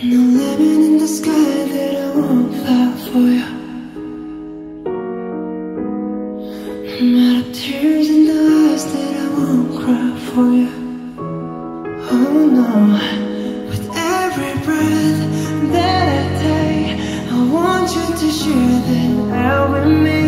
[0.00, 3.46] diamond in the sky that I won't fly for you.
[7.00, 8.38] Of tears in the
[8.70, 10.70] eyes that I won't cry for you.
[12.10, 12.70] Oh no,
[13.68, 15.20] with every breath
[15.72, 16.90] that I take,
[17.32, 19.10] I want you to share that
[19.42, 20.22] air with me.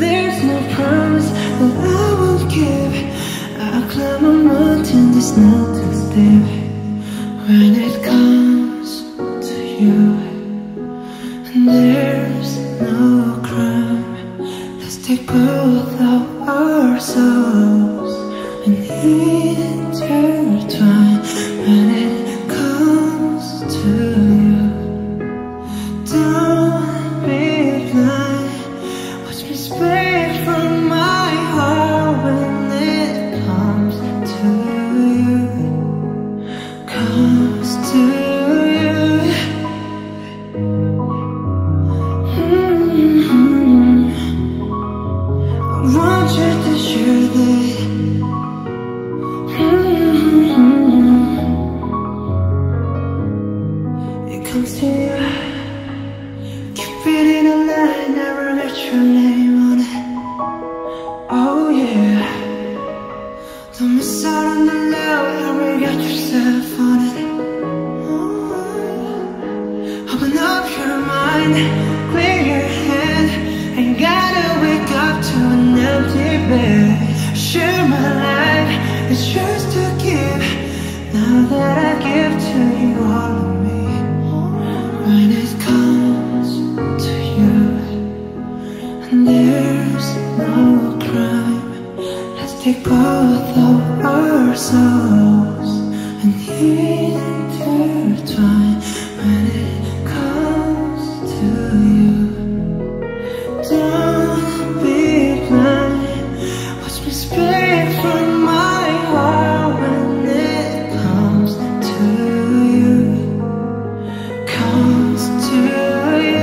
[0.00, 2.94] There's no promise that I won't give.
[3.60, 6.46] I'll climb a mountain that's not too steep
[7.46, 8.31] when it comes
[9.84, 14.38] And there's no crime.
[14.78, 18.14] Let's take both of our souls
[18.66, 19.91] and intertwine
[63.82, 67.16] Don't miss out on the love, ever get yourself on it.
[68.06, 68.54] Oh.
[70.12, 71.54] Open up your mind,
[72.12, 73.26] clear your head.
[73.76, 77.36] Ain't gotta wake up to an empty bed.
[77.36, 78.72] Share my life,
[79.10, 79.51] it's yours
[92.62, 95.70] take both of our souls
[96.22, 97.90] and intertwine
[99.18, 101.02] when it comes
[101.32, 101.48] to
[101.96, 102.14] you.
[103.68, 105.02] Don't be
[105.48, 106.30] blind.
[106.82, 111.50] Watch me speak from my heart when it comes
[111.88, 112.04] to
[112.76, 112.94] you.
[114.46, 115.56] Comes to
[116.28, 116.42] you.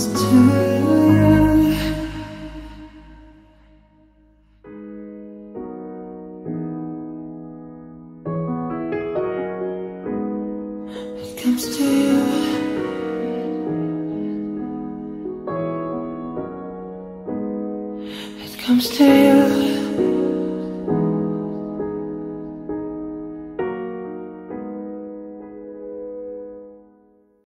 [0.05, 0.09] It
[11.39, 12.19] comes to you.
[18.45, 19.72] It comes to you.